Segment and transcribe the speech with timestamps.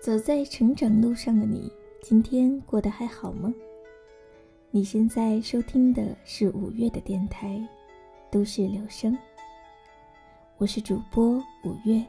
[0.00, 1.70] 走在成长路上的你，
[2.00, 3.52] 今天过得还好吗？
[4.70, 7.48] 你现在收听的是五月的电台
[8.32, 9.12] 《都市留声》，
[10.56, 12.02] 我是主播五月。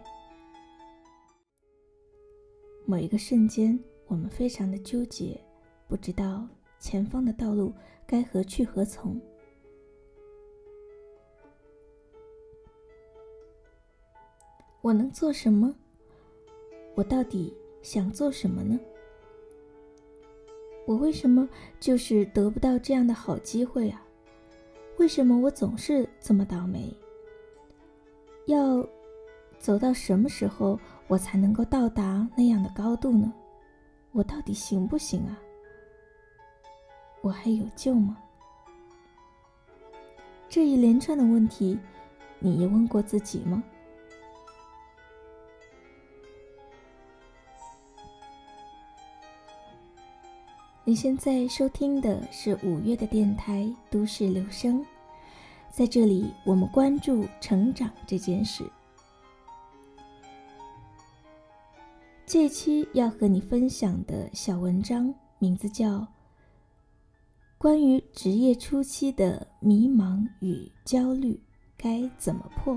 [2.85, 3.77] 某一个瞬间，
[4.07, 5.37] 我们非常的纠结，
[5.89, 6.47] 不知道
[6.79, 7.73] 前方的道路
[8.07, 9.19] 该何去何从。
[14.79, 15.75] 我能做什么？
[16.95, 18.79] 我到底想做什么呢？
[20.85, 21.47] 我为什么
[21.79, 24.03] 就是得不到这样的好机会啊？
[24.97, 26.93] 为什么我总是这么倒霉？
[28.45, 28.85] 要
[29.59, 33.31] 走到什么时候，我才能够到达那样的高度呢？
[34.11, 35.39] 我到底行不行啊？
[37.21, 38.17] 我还有救吗？
[40.49, 41.79] 这一连串的问题，
[42.39, 43.63] 你也问过自己吗？
[50.83, 54.79] 你现在收听的是五月的电台《都市留声》，
[55.69, 58.63] 在这里，我们关注成长这件事。
[62.25, 65.99] 这期要和你分享的小文章名字叫
[67.59, 71.39] 《关于职业初期的迷茫与焦虑
[71.77, 72.73] 该怎么破》。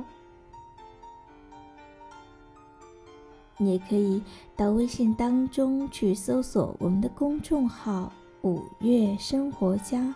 [3.57, 4.21] 你也可以
[4.57, 10.13] 到微信当中去搜索我们的公众号“五月生活家”，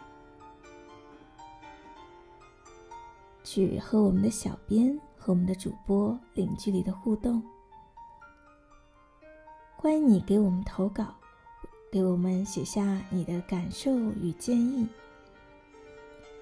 [3.44, 7.40] 去和我们的小编和我们的主播零距离的互动。
[9.76, 11.14] 欢迎你给我们投稿，
[11.92, 14.86] 给我们写下你的感受与建议。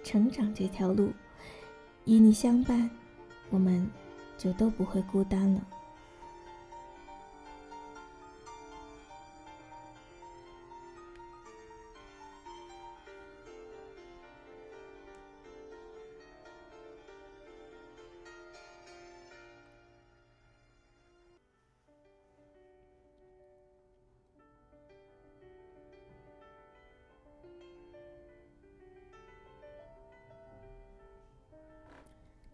[0.02, 1.12] 成长这条路，
[2.06, 2.88] 与你相伴，
[3.50, 3.86] 我们
[4.38, 5.60] 就都不会孤单了。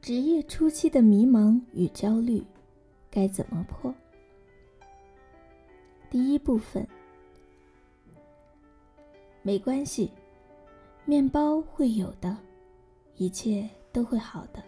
[0.02, 2.42] 职业初期的迷茫与焦虑，
[3.08, 3.94] 该怎么破？
[6.10, 6.84] 第一部分，
[9.42, 10.10] 没关系，
[11.04, 12.36] 面包会有的，
[13.14, 14.60] 一切都会好的。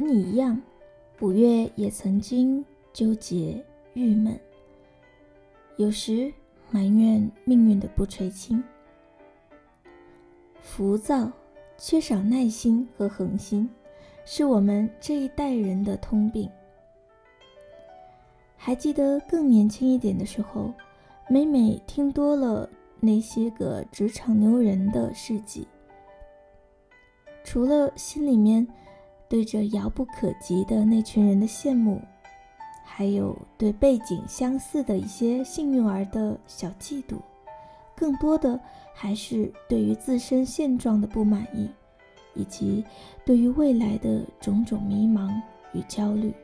[0.00, 0.58] 和你一样，
[1.20, 3.62] 五月也曾经纠结、
[3.92, 4.40] 郁闷，
[5.76, 6.32] 有时
[6.70, 8.64] 埋怨命运的不垂青，
[10.62, 11.30] 浮躁、
[11.76, 13.68] 缺少耐心和恒心，
[14.24, 16.50] 是我们这一代人的通病。
[18.56, 20.72] 还记得更年轻一点的时候，
[21.28, 22.66] 每每听多了
[23.00, 25.68] 那些个职场牛人的事迹，
[27.44, 28.66] 除了心里面。
[29.30, 32.02] 对着遥不可及的那群人的羡慕，
[32.84, 37.14] 还有对背景相似的一些幸运儿的小嫉妒，
[37.94, 38.58] 更多的
[38.92, 41.70] 还是对于自身现状的不满意，
[42.34, 42.84] 以及
[43.24, 45.30] 对于未来的种种迷茫
[45.72, 46.34] 与焦虑。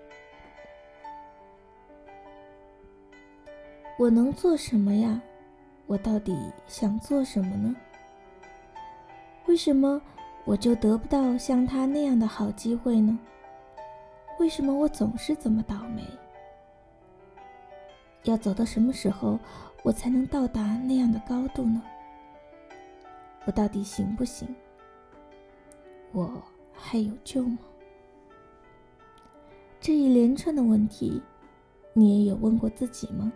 [3.98, 5.20] 我能做什么呀？
[5.88, 6.36] 我到底
[6.68, 7.74] 想做什么呢？
[9.46, 10.00] 为什么？
[10.46, 13.18] 我就得不到像他那样的好机会呢？
[14.38, 16.04] 为什么我总是这么倒霉？
[18.22, 19.40] 要走到什么时候，
[19.82, 21.82] 我才能到达那样的高度呢？
[23.44, 24.46] 我到底行不行？
[26.12, 26.40] 我
[26.72, 27.58] 还有救吗？
[29.80, 31.20] 这一连串的问题，
[31.92, 33.32] 你也有问过自己吗？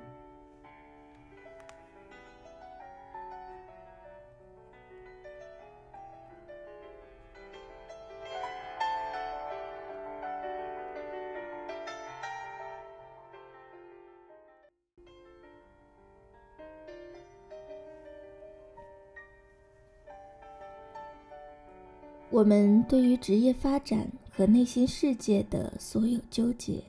[22.40, 26.82] 我们对于职业发展和内心世界的所有纠结，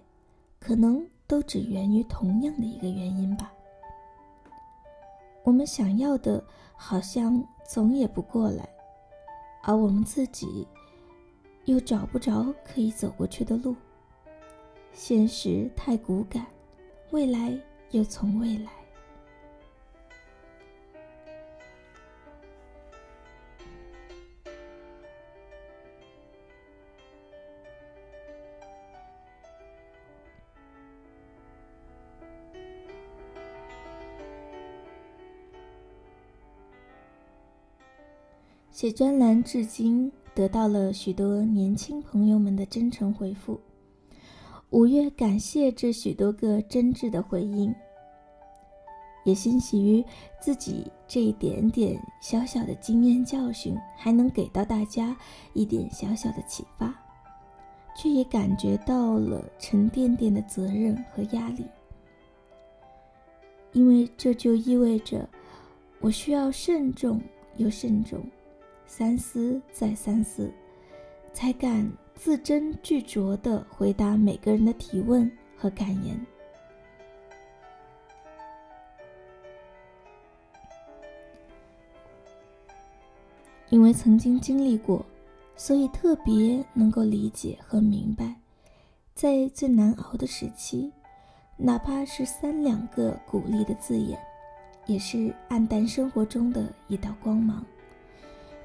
[0.61, 3.51] 可能都只源于同样的一个原因吧。
[5.43, 6.41] 我们想要的，
[6.77, 8.65] 好像总也不过来，
[9.63, 10.65] 而我们自己
[11.65, 13.75] 又找不着可以走过去的路。
[14.93, 16.45] 现实太骨感，
[17.09, 17.53] 未来
[17.89, 18.71] 又从未来。
[38.81, 43.61] 写专栏至今得到了许多年轻朋友们的真诚回复。
[44.71, 47.71] 五月感谢这许多个真挚的回应，
[49.23, 50.03] 也欣喜于
[50.41, 55.15] 自己这一点点小小的经验教训还能给到大家
[55.53, 56.91] 一点小小的启发，
[57.95, 61.63] 却也感觉到了沉甸甸的责任和压力。
[63.73, 65.29] 因为这就意味着，
[65.99, 67.21] 我需要慎重
[67.57, 68.19] 又慎重，
[68.93, 70.51] 三思再三思，
[71.31, 76.19] 才敢字斟句酌地回答每个人的提问和感言。
[83.69, 85.05] 因为曾经经历过，
[85.55, 88.35] 所以特别能够理解和明白，
[89.15, 90.91] 在最难熬的时期。
[91.55, 94.19] 哪怕是三两个鼓励的字眼，
[94.85, 97.65] 也是暗淡生活中的一道光芒，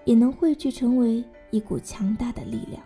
[0.06, 2.82] 也能汇聚成为一股强大的力量。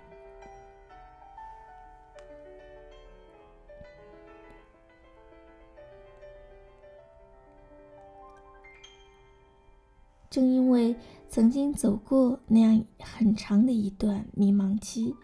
[10.28, 10.94] 正因为
[11.28, 15.14] 曾经走过那样很长的一段迷茫期，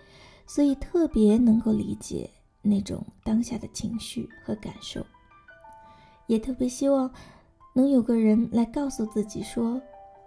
[0.47, 2.31] 所以特别能够理解。
[2.69, 5.07] 那种当下的情绪和感受，
[6.27, 7.09] 也特别希望
[7.75, 9.81] 能有个人来告诉自己说：“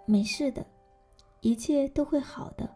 [0.08, 0.64] 没事的，
[1.40, 2.68] 一切都会好的，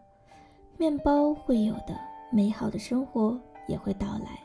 [0.77, 1.99] 面包会有的，
[2.31, 4.39] 美好的生活也会到来。”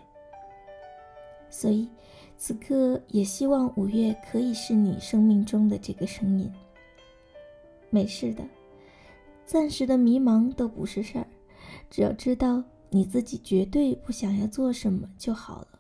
[1.51, 1.89] 所以，
[2.37, 6.51] 此刻也希望五月可以是你生命中的这个声音。
[7.91, 8.45] 没事的，
[9.45, 11.27] 暂时的迷茫都不是事儿，
[11.91, 12.63] 只要知道。
[12.93, 15.79] 你自己绝对不想要做什么就好了，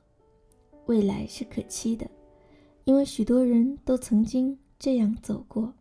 [0.87, 2.08] 未来是可期的，
[2.84, 5.75] 因为许多人都曾经这样走过，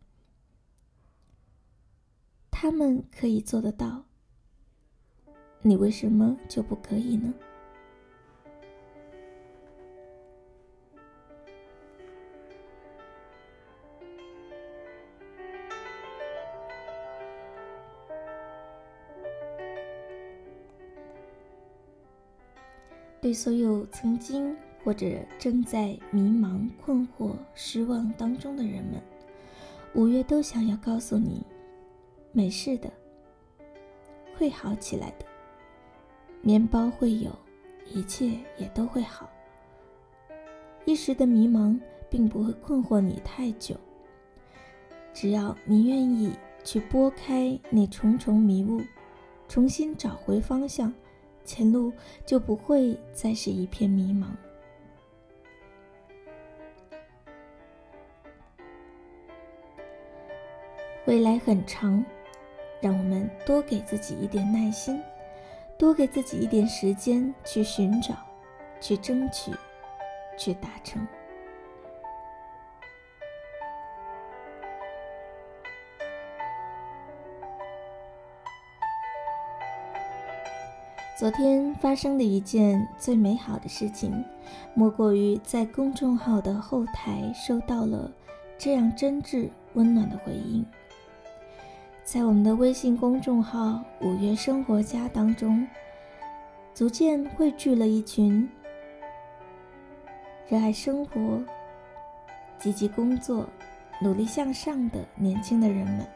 [2.61, 4.03] 他们可以做得到，
[5.61, 7.33] 你为什么就不可以呢？
[23.21, 24.53] 对所有曾经
[24.83, 25.07] 或者
[25.37, 29.01] 正在迷茫、困惑、失望当中的人们，
[29.95, 31.41] 五月都想要告诉你：
[32.31, 32.91] 没事的，
[34.37, 35.25] 会好起来的。
[36.41, 37.31] 面包会有，
[37.87, 39.29] 一切也都会好。
[40.85, 41.79] 一时的迷茫
[42.09, 43.75] 并不会困惑你太久，
[45.13, 46.31] 只要你愿意
[46.63, 48.81] 去拨开那重重迷雾，
[49.47, 50.93] 重新找回方向。
[51.45, 51.91] 前路
[52.27, 54.27] 就不会再是一片迷茫。
[61.05, 62.05] 未来很长，
[62.81, 65.01] 让我们多给自己一点耐心，
[65.77, 68.15] 多给自己一点时间去寻找、
[68.79, 69.51] 去争取、
[70.37, 71.05] 去达成。
[81.17, 84.23] 昨天发生的一件最美好的事情，
[84.73, 88.09] 莫过于在公众号的后台收到了
[88.57, 90.65] 这样真挚温暖的回应。
[92.11, 95.67] 在我们的微信公众号“五月生活家”当中，
[96.73, 98.49] 逐渐汇聚了一群
[100.47, 101.39] 热爱生活、
[102.57, 103.47] 积极工作、
[104.01, 106.07] 努力向上的年轻的人们。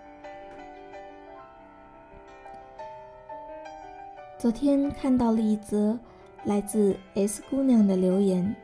[4.39, 5.95] 昨天看到了一则
[6.43, 8.55] 来自 S 姑娘的留言。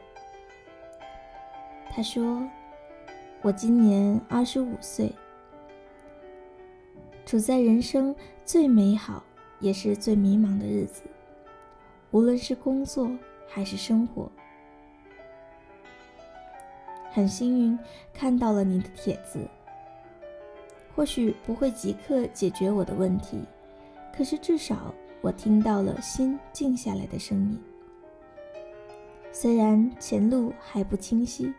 [1.91, 2.41] 她说
[3.43, 5.13] ：“我今年二十五岁，
[7.29, 9.23] 处在人生最美好
[9.59, 11.03] 也是最迷茫的日子，
[12.09, 13.07] 无论是工作
[13.47, 14.31] 还是生活。
[17.11, 17.77] 很幸运
[18.11, 19.47] 看到了你的帖子，
[20.95, 23.37] 或许不会即刻解决我的问题，
[24.11, 27.59] 可是至少……”我听到了心静下来的声音。
[29.31, 31.53] 虽然前路还不清晰，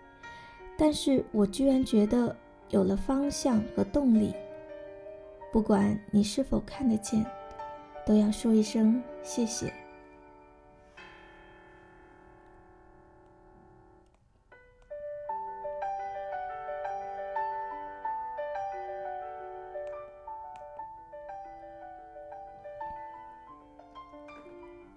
[0.76, 2.34] 但是我居然觉得
[2.70, 4.32] 有了方向和动力。
[5.52, 7.26] 不管你是否看得见，
[8.06, 9.72] 都要说一声谢谢。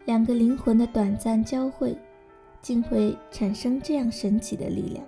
[0.06, 1.98] 两个灵魂的短暂交汇，
[2.62, 5.04] 竟会产生这样神奇的力量。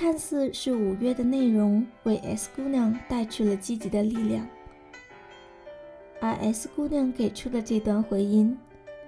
[0.00, 4.48] 看似是五月的内容为 S 姑娘带去了积极的力量，
[6.18, 8.56] 而 S 姑娘给出的这段回音，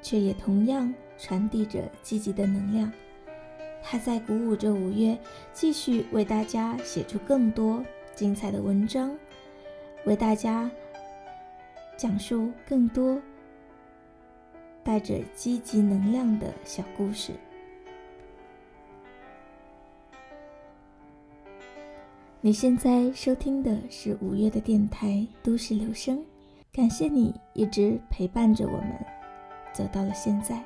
[0.02, 2.92] 却也同样传递着积极的能量。
[3.82, 5.18] 她在鼓舞着五月
[5.54, 7.82] 继续为大家写出更多
[8.14, 9.16] 精彩的文章，
[10.04, 10.70] 为大家
[11.96, 13.18] 讲述更多
[14.84, 17.32] 带着积极能量的小故事。
[22.44, 25.10] 你现在收听的是五月的电台
[25.44, 26.18] 《都市留声》，
[26.72, 29.06] 感谢你一直陪伴着我们，
[29.72, 30.60] 走到了现在。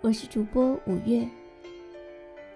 [0.00, 1.28] 我是主播五月，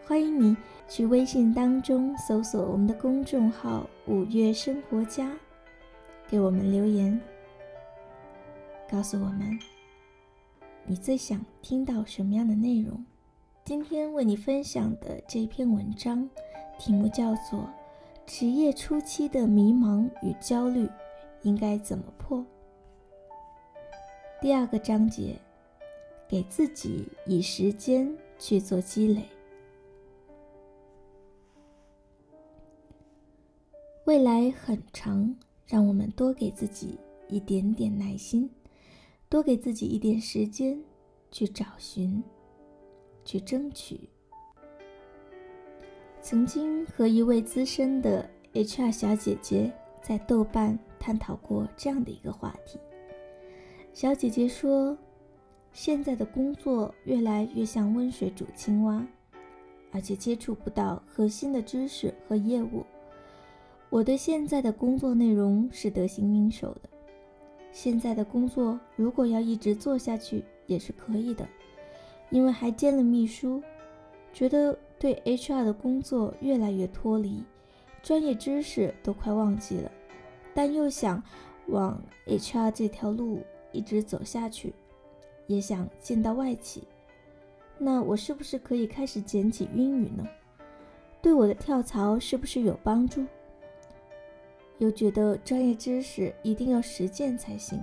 [0.06, 0.56] 欢迎你
[0.88, 5.37] 去微信当中搜索我们的公众号“五月生活家”，
[6.30, 7.20] 给我们留言，
[8.88, 9.58] 告诉我们
[10.85, 13.04] 你最想听到什么样的内容。
[13.66, 16.30] 今天为你分享的这篇文章，
[16.78, 17.58] 题目叫做
[18.25, 20.88] 《职业初期的迷茫与焦虑
[21.42, 22.38] 应该怎么破》。
[24.40, 25.35] 第二个章节，
[26.28, 29.25] 给自己以时间去做积累。
[34.04, 35.35] 未来很长，
[35.66, 38.49] 让我们多给自己一点点耐心，
[39.28, 40.80] 多给自己一点时间
[41.32, 42.23] 去找寻。
[43.26, 44.09] 去争取。
[46.23, 52.78] 曾经和一位资深的 HR 小姐姐在豆瓣探讨过这样的一个话题。
[53.92, 54.97] 小姐姐说
[55.73, 59.06] ：“现在的工作越来越像温水煮青蛙，
[59.92, 62.85] 而且接触不到核心的知识和业务。
[63.88, 66.88] 我对现在的工作内容是得心应手的。
[67.73, 71.47] 现在的工作如果要一直做下去也是可以的。”
[72.30, 73.62] 因为还兼了秘书，
[74.33, 77.45] 觉得对 HR 的工作越来越脱离，
[78.02, 79.90] 专业知识都快忘记了，
[80.54, 81.23] 但又想
[81.68, 83.40] 往 HR 这条路
[83.73, 84.75] 一直走下去，
[85.47, 86.85] 也想见到外企，
[87.78, 90.26] 那我是不是可以开始捡起英语呢？
[91.23, 93.25] 对我的跳槽是不是有帮助？
[94.78, 97.83] 又觉得专业知识一定要实践才行。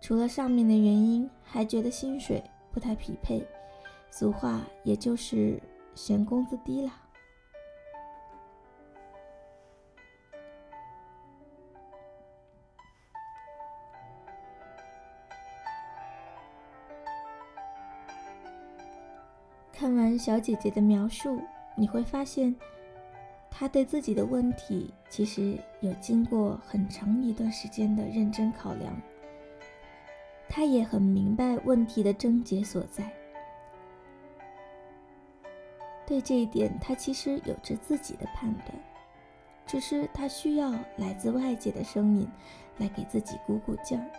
[0.00, 2.42] 除了上面的原因，还觉得薪水。
[2.76, 3.42] 不太匹配，
[4.10, 5.58] 俗话也就是
[5.94, 6.92] 嫌工资低啦。
[19.72, 21.40] 看完小姐姐的描述，
[21.74, 22.54] 你会发现，
[23.50, 28.94] 她对自己的问题其实有经过很长一段时间的认真考量。
[30.48, 33.12] 他也很明白问题的症结所在，
[36.06, 38.72] 对这一点，他其实有着自己的判断，
[39.66, 42.26] 只是他需要来自外界的声音
[42.78, 44.10] 来给自己鼓鼓劲儿，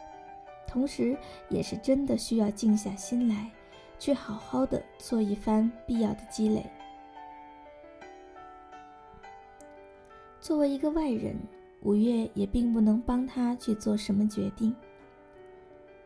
[0.67, 1.17] 同时
[1.49, 3.49] 也是真的需要静下心来，
[3.97, 6.63] 去好好的做一番必要的积累。
[10.39, 11.35] 作为一个外人，
[11.81, 14.75] 五月也并不能帮他去做什么决定。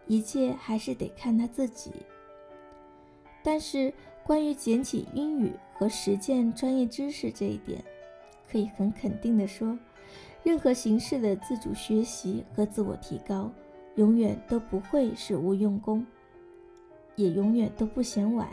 [0.08, 1.92] 一切还是得看他自己。
[3.44, 3.94] 但是，
[4.24, 7.84] 关于捡起英语和实践专业知识这一点，
[8.52, 9.78] 可以很肯定的说，
[10.44, 13.52] 任何形式的自主学习和自我提高，
[13.96, 16.06] 永远都不会是无用功，
[17.16, 18.48] 也永远都不嫌晚。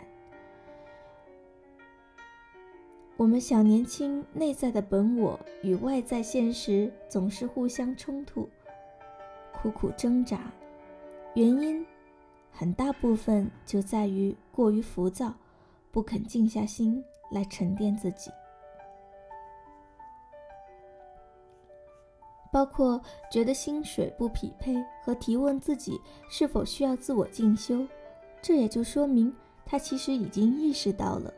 [3.15, 8.49] 我们小年轻内在的本我与外在现实总是互相冲突，
[9.53, 10.51] 苦苦挣扎。
[11.35, 11.85] 原因
[12.51, 15.33] 很大部分就在于过于浮躁，
[15.91, 18.31] 不肯静下心来沉淀自己，
[22.51, 22.99] 包括
[23.31, 27.87] 觉得薪水不匹配和提问自己是否需要自我进修，
[28.41, 29.33] 这也就说明
[29.65, 31.31] 他其实已经意识到了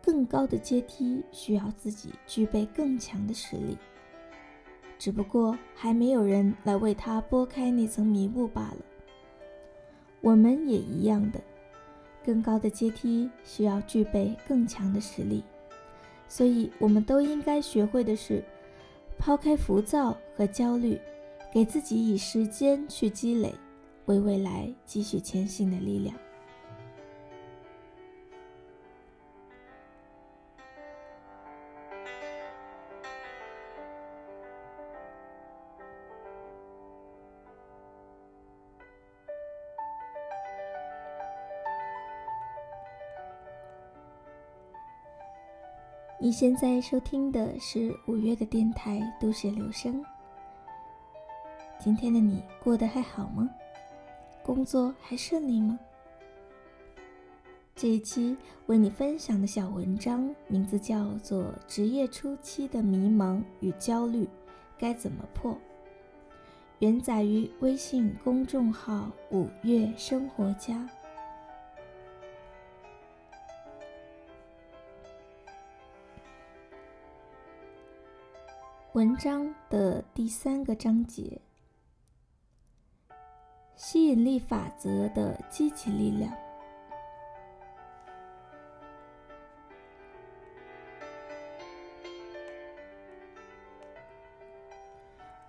[0.00, 3.76] 更高的阶梯需要自己具备更强的实力，
[4.98, 8.78] 只不过还没有人来为他拨开那层迷雾罢了。
[10.22, 11.40] 我们也一样的，
[12.24, 15.42] 更高的阶梯需要具备更强的实力，
[16.28, 18.42] 所以我们都应该学会的是，
[19.18, 20.98] 抛开浮躁和焦虑，
[21.52, 23.52] 给自己以时间去积累，
[24.06, 26.14] 为未来继续前行的力量。
[46.22, 50.00] 你现在收听的是五月的电台《都市留声》，
[51.80, 53.50] 今天的你过得还好吗？
[54.40, 55.76] 工作还顺利吗？
[57.74, 58.36] 这一期
[58.66, 64.28] 为你分享的小文章名字叫做《职业初期的迷茫与焦虑
[64.78, 65.52] 该怎么破》，
[66.78, 70.88] 原载于微信公众号“五月生活家”。
[78.94, 81.40] 文章的第三个章节：
[83.74, 86.30] 吸引力法则的积极力量。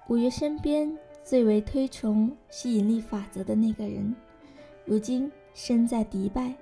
[0.08, 4.16] 五月身边最为推崇吸引力法则的那个人，
[4.86, 6.56] 如今身在迪拜。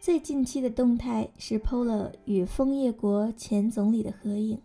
[0.00, 4.62] 最近期的动态是 PO 了与枫叶国前总理的合影。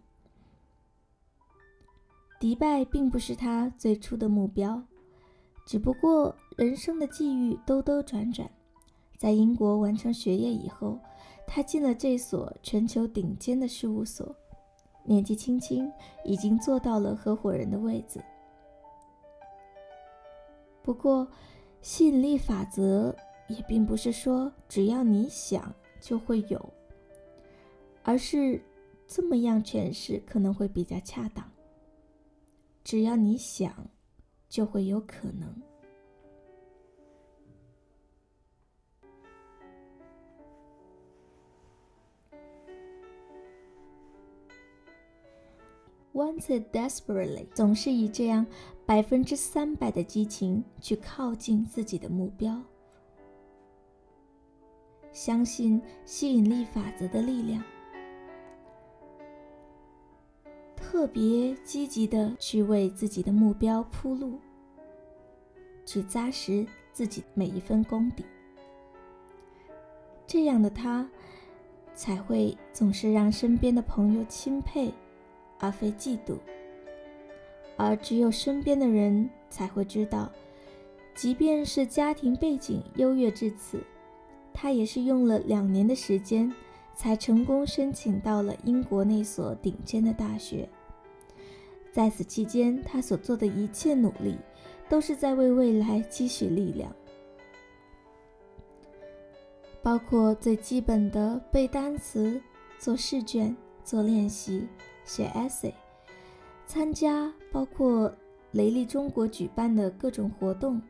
[2.41, 4.81] 迪拜并不是他最初的目标，
[5.63, 8.49] 只不过人生的际遇兜兜转转，
[9.15, 10.97] 在英国完成学业以后，
[11.45, 14.35] 他进了这所全球顶尖的事务所，
[15.03, 15.87] 年纪轻轻
[16.25, 18.19] 已经做到了合伙人的位子。
[20.81, 21.27] 不过，
[21.83, 23.15] 吸引力法则
[23.49, 26.73] 也并不是说只要你想就会有，
[28.01, 28.59] 而是
[29.05, 31.47] 这么样诠释可能会比较恰当。
[32.83, 33.89] 只要你想，
[34.49, 35.61] 就会有可能。
[46.13, 48.45] Wanted desperately，总是以这样
[48.85, 52.61] 百分之三百的激情去靠近自己的目标，
[55.13, 57.63] 相信吸引力法则的力量。
[60.91, 64.37] 特别积极的去为自己的目标铺路，
[65.85, 68.25] 去扎实自己每一分功底。
[70.27, 71.09] 这样的他，
[71.95, 74.91] 才会总是让身边的朋友钦佩，
[75.59, 76.35] 而非嫉妒。
[77.77, 80.29] 而只有身边的人才会知道，
[81.15, 83.81] 即便是家庭背景优越至此，
[84.53, 86.53] 他也是用了两年的时间，
[86.97, 90.67] 才成功申请到了英国那所顶尖的大学。
[91.91, 94.37] 在此期间，他所做的一切努力，
[94.87, 96.95] 都是在为未来积蓄力量，
[99.81, 102.41] 包括最基本的背单词、
[102.79, 104.67] 做试卷、做练习、
[105.03, 105.73] 写 essay、
[106.65, 108.13] 参加包括
[108.51, 110.81] 雷利中国举办的各种活动、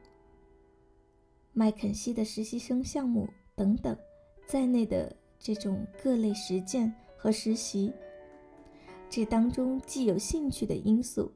[1.52, 3.98] 麦肯锡的实习生项目等等
[4.46, 7.92] 在内的这种各类实践和实习。
[9.12, 11.34] 这当中既有兴趣的因素，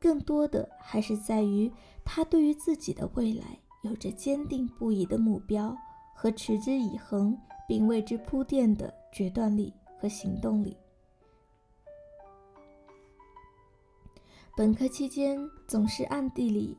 [0.00, 1.70] 更多的还是在于
[2.02, 5.76] 他对于自己的未来有着坚定不移的目标
[6.14, 10.74] 和持之以恒并为之铺垫的决断力和行动力。
[14.56, 16.78] 本科期间总是暗地里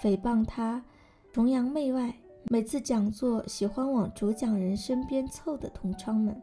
[0.00, 0.84] 诽谤他
[1.32, 6.40] 崇洋媚外，每次讲座喜欢往主讲人身边凑的同窗们。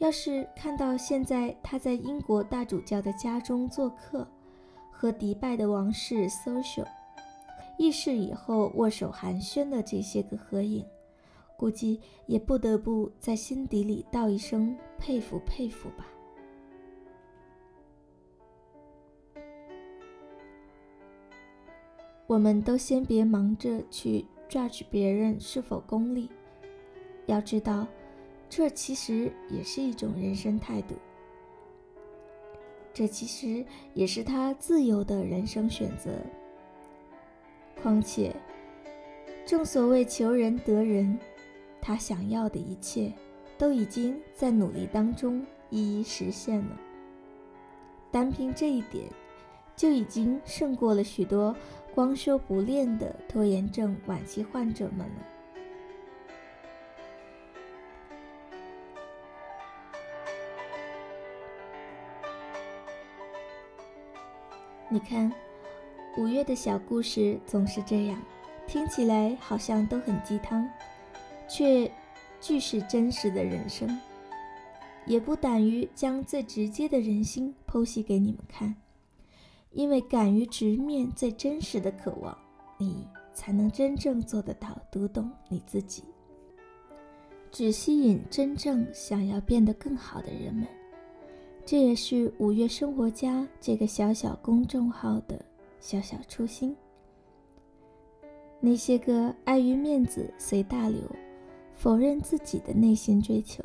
[0.00, 4.26] 要是看到现在他在英国大主教的家中做客，
[4.90, 6.86] 和迪拜的王室 social，
[7.76, 10.82] 议事以后握手寒暄的这些个合影，
[11.54, 16.06] 估计也不得不在心底里道一声佩服佩服吧。
[22.26, 26.30] 我们都先别忙着去 judge 别人是否功利，
[27.26, 27.86] 要知道。
[28.50, 30.96] 这其实也是一种人生态度，
[32.92, 36.10] 这其实也是他自由的人生选择。
[37.80, 38.34] 况且，
[39.46, 41.16] 正所谓求人得人，
[41.80, 43.12] 他想要的一切
[43.56, 46.76] 都已经在努力当中一一实现了。
[48.10, 49.04] 单凭这一点，
[49.76, 51.54] 就已经胜过了许多
[51.94, 55.39] 光说不练的拖延症晚期患者们了。
[64.92, 65.32] 你看，
[66.16, 68.20] 五月的小故事总是这样，
[68.66, 70.68] 听起来好像都很鸡汤，
[71.48, 71.88] 却
[72.40, 73.88] 俱是真实的人生。
[75.06, 78.74] 也不胆于将最直接的人心剖析给你们看，
[79.70, 82.36] 因为敢于直面最真实的渴望，
[82.76, 86.02] 你才能真正做得到读懂你自己。
[87.52, 90.66] 只吸引真正想要变得更好的人们。
[91.70, 95.40] 这也是五月生活家这个小小公众号的
[95.78, 96.74] 小小初心。
[98.58, 101.00] 那些个碍于面子随大流，
[101.72, 103.62] 否认自己的内心追求，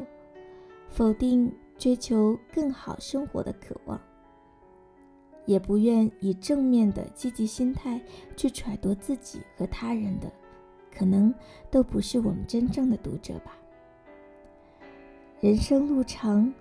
[0.88, 4.00] 否定追求更好生活的渴望，
[5.48, 8.00] 也不愿以正面的积极心态
[8.38, 10.32] 去揣度自己和他人的，
[10.96, 11.34] 可能
[11.72, 13.58] 都不是我们真正的读者吧。
[15.41, 16.54] 人生路长，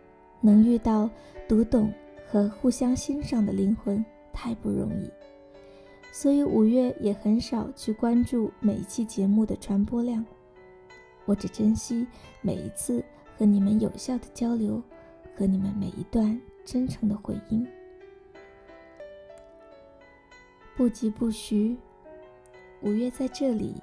[0.45, 1.09] 能遇到
[1.49, 1.91] 读懂
[2.29, 5.11] 和互相欣赏的灵魂太不容易。
[6.13, 10.23] 所以五月也很少去关注每一期节目的传播量，
[11.25, 12.07] 我只珍惜
[12.43, 13.03] 每一次
[13.39, 14.83] 和你们有效的交流，
[15.35, 17.67] 和你们每一段真诚的回应。
[20.77, 21.75] 不疾不徐，
[22.83, 23.75] 五月在这里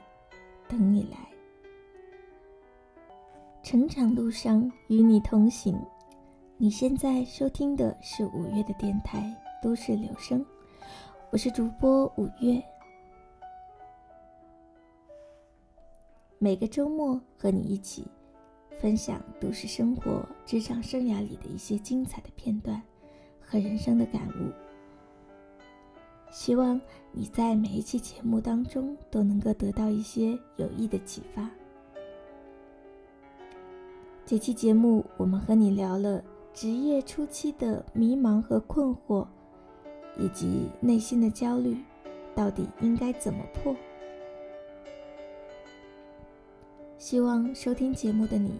[0.67, 1.17] 等你来，
[3.63, 5.76] 成长路上与你同行。
[6.62, 10.39] 你现在收听的是五月的电台《都市留声》。
[11.32, 12.63] 我是主播五月，
[16.38, 18.06] 每个周末和你一起
[18.80, 22.80] 分享都市生活、职场生涯里的一些精彩的片段
[23.41, 24.54] 和人生的感悟。
[26.30, 26.80] 希望
[27.12, 31.50] 你在每一期节目当中都能够得到一些有益的启发。
[34.28, 39.27] 这期节目我们和你聊了职业初期的迷茫和困惑。
[40.17, 41.77] 以及内心的焦虑，
[42.35, 43.73] 到底应该怎么破？
[46.97, 48.59] 希望收听节目的你，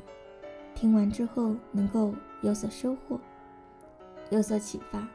[0.74, 3.20] 听完之后能够有所收获，
[4.30, 5.06] 有所启发。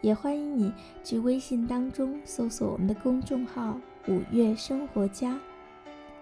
[0.00, 5.36] 也欢迎你去微信当中搜索我们的公众号“五月生活家”，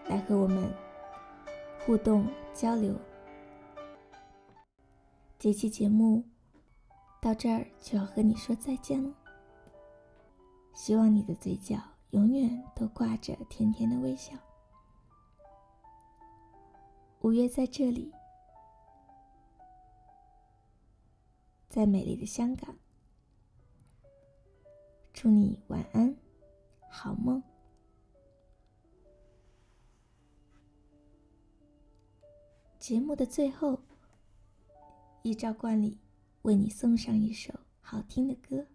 [0.09, 0.65] 来和我们
[1.85, 2.95] 互动交流。
[5.39, 6.25] 这期节目。
[7.19, 9.13] 到这儿就要和你说再见了。
[10.73, 11.77] 希望你的嘴角
[12.11, 14.33] 永远都挂着甜甜的微笑。
[17.23, 18.13] 五月在这里，
[21.69, 22.77] 在美丽的香港，
[25.13, 26.17] 祝你晚安，
[26.89, 27.43] 好梦。
[32.79, 33.81] 节目的最后，
[35.27, 35.99] 依照惯例。
[36.43, 38.67] 为你送上一首好听的歌。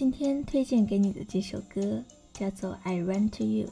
[0.00, 3.66] 今天推荐给你的这首歌叫做《I Run to You》。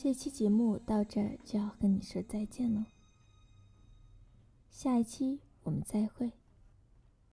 [0.00, 2.86] 这期节目到这就要和你说再见了，
[4.70, 6.30] 下一期我们再会。